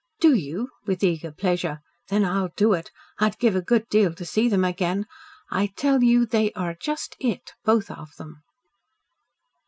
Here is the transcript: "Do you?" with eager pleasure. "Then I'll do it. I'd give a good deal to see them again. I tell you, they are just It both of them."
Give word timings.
"Do 0.19 0.33
you?" 0.33 0.69
with 0.87 1.03
eager 1.03 1.31
pleasure. 1.31 1.79
"Then 2.09 2.25
I'll 2.25 2.49
do 2.55 2.73
it. 2.73 2.89
I'd 3.19 3.37
give 3.37 3.55
a 3.55 3.61
good 3.61 3.87
deal 3.87 4.15
to 4.15 4.25
see 4.25 4.49
them 4.49 4.65
again. 4.65 5.05
I 5.51 5.67
tell 5.75 6.01
you, 6.03 6.25
they 6.25 6.51
are 6.53 6.73
just 6.73 7.15
It 7.19 7.51
both 7.65 7.91
of 7.91 8.15
them." 8.15 8.41